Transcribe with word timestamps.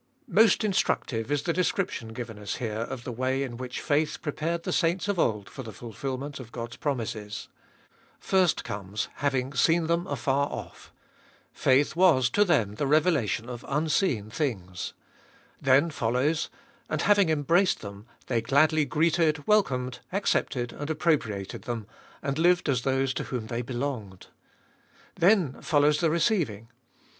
MOST 0.27 0.63
instructive 0.63 1.31
is 1.31 1.43
the 1.43 1.53
description 1.53 2.07
given 2.11 2.39
us 2.39 2.55
here 2.55 2.79
of 2.79 3.03
the 3.03 3.11
way 3.11 3.43
in 3.43 3.55
which 3.55 3.81
faith 3.81 4.19
prepared 4.23 4.63
the 4.63 4.73
saints 4.73 5.07
of 5.07 5.19
old 5.19 5.47
for 5.47 5.61
the 5.61 5.71
fulfilment 5.71 6.39
of 6.39 6.51
God's 6.51 6.77
promises. 6.77 7.49
First 8.19 8.63
comes— 8.63 9.09
Having 9.17 9.53
seen 9.53 9.85
them 9.85 10.07
afar 10.07 10.47
off: 10.47 10.91
faith 11.53 11.95
was 11.95 12.31
to 12.31 12.43
them 12.43 12.73
the 12.73 12.87
revelation 12.87 13.47
of 13.47 13.63
unseen 13.67 14.31
things. 14.31 14.93
Then 15.61 15.91
follows— 15.91 16.49
And 16.89 17.03
having 17.03 17.29
embraced 17.29 17.81
them, 17.81 18.07
they 18.25 18.41
gladly 18.41 18.85
greeted, 18.85 19.45
welcomed, 19.45 19.99
ac 20.11 20.23
cepted, 20.25 20.71
and 20.73 20.89
appropriated 20.89 21.61
them, 21.65 21.85
and 22.23 22.39
lived 22.39 22.67
as 22.67 22.81
those 22.81 23.13
to 23.13 23.25
whom 23.25 23.45
they 23.45 23.61
belonged. 23.61 24.25
Then 25.15 25.61
follows 25.61 25.99
the 25.99 26.09
receiving. 26.09 26.69